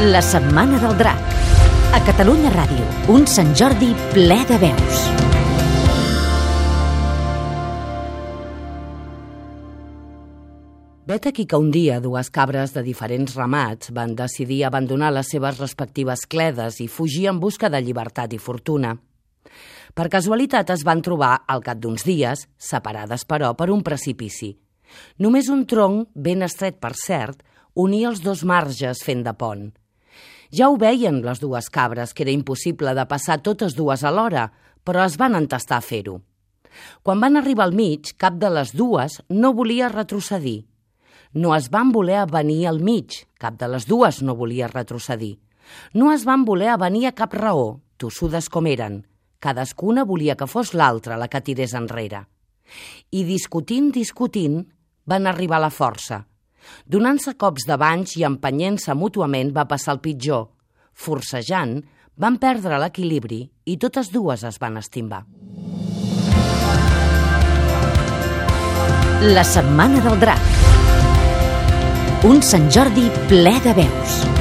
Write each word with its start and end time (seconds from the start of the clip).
La 0.00 0.22
Setmana 0.22 0.78
del 0.78 0.92
Drac. 0.94 1.22
A 1.90 1.98
Catalunya 2.06 2.52
Ràdio, 2.54 2.84
un 3.10 3.24
Sant 3.26 3.48
Jordi 3.58 3.88
ple 4.12 4.36
de 4.46 4.58
veus. 4.62 5.00
Vet 11.10 11.26
aquí 11.26 11.48
que 11.50 11.58
un 11.58 11.72
dia 11.74 11.96
dues 11.98 12.30
cabres 12.30 12.76
de 12.76 12.84
diferents 12.86 13.34
ramats 13.34 13.90
van 13.90 14.14
decidir 14.14 14.60
abandonar 14.68 15.10
les 15.16 15.32
seves 15.34 15.58
respectives 15.58 16.22
cledes 16.30 16.78
i 16.78 16.86
fugir 16.86 17.26
en 17.32 17.42
busca 17.42 17.66
de 17.66 17.82
llibertat 17.82 18.38
i 18.38 18.38
fortuna. 18.38 18.94
Per 19.98 20.06
casualitat 20.06 20.70
es 20.76 20.86
van 20.86 21.02
trobar, 21.02 21.40
al 21.48 21.66
cap 21.66 21.82
d'uns 21.82 22.06
dies, 22.06 22.46
separades 22.54 23.26
però 23.26 23.50
per 23.58 23.72
un 23.74 23.82
precipici. 23.82 24.54
Només 25.18 25.50
un 25.50 25.66
tronc, 25.66 26.06
ben 26.14 26.46
estret 26.46 26.78
per 26.78 26.94
cert, 26.94 27.42
unia 27.74 28.14
els 28.14 28.22
dos 28.22 28.46
marges 28.46 29.02
fent 29.02 29.26
de 29.26 29.34
pont. 29.34 29.66
Ja 30.54 30.70
ho 30.70 30.78
veien 30.80 31.20
les 31.24 31.40
dues 31.42 31.68
cabres, 31.68 32.14
que 32.14 32.24
era 32.24 32.32
impossible 32.32 32.94
de 32.96 33.04
passar 33.08 33.42
totes 33.44 33.74
dues 33.76 34.04
alhora, 34.04 34.48
però 34.84 35.04
es 35.04 35.18
van 35.20 35.36
entestar 35.36 35.78
a 35.78 35.84
fer-ho. 35.84 36.22
Quan 37.02 37.20
van 37.20 37.36
arribar 37.36 37.66
al 37.66 37.74
mig, 37.76 38.14
cap 38.16 38.38
de 38.40 38.48
les 38.52 38.72
dues 38.76 39.20
no 39.28 39.52
volia 39.52 39.90
retrocedir. 39.92 40.64
No 41.34 41.52
es 41.56 41.68
van 41.68 41.92
voler 41.92 42.22
avenir 42.22 42.66
al 42.68 42.80
mig, 42.80 43.26
cap 43.38 43.58
de 43.60 43.68
les 43.68 43.84
dues 43.86 44.22
no 44.22 44.36
volia 44.36 44.70
retrocedir. 44.72 45.36
No 45.92 46.12
es 46.12 46.24
van 46.24 46.46
voler 46.48 46.70
avenir 46.72 47.06
a 47.10 47.12
cap 47.12 47.34
raó, 47.36 47.80
tossudes 48.00 48.48
com 48.48 48.66
eren. 48.66 49.02
Cadascuna 49.38 50.04
volia 50.08 50.36
que 50.36 50.48
fos 50.48 50.72
l'altra 50.72 51.18
la 51.20 51.28
que 51.28 51.42
tirés 51.44 51.74
enrere. 51.76 52.24
I 53.12 53.24
discutint, 53.28 53.92
discutint, 53.92 54.62
van 55.04 55.28
arribar 55.28 55.60
a 55.60 55.66
la 55.68 55.70
força, 55.70 56.24
Donant-se 56.86 57.34
cops 57.40 57.66
de 57.68 57.76
banys 57.80 58.16
i 58.18 58.24
empenyent-se 58.28 58.94
mútuament 58.94 59.52
va 59.54 59.68
passar 59.70 59.96
el 59.96 60.02
pitjor. 60.04 60.48
Forcejant, 60.92 61.78
van 62.18 62.38
perdre 62.42 62.80
l'equilibri 62.82 63.44
i 63.70 63.76
totes 63.78 64.10
dues 64.14 64.42
es 64.48 64.58
van 64.58 64.80
estimbar. 64.80 65.22
La 69.34 69.42
setmana 69.42 70.02
del 70.02 70.18
drac. 70.22 70.50
Un 72.26 72.42
Sant 72.42 72.70
Jordi 72.74 73.08
ple 73.30 73.56
de 73.62 73.78
veus. 73.82 74.37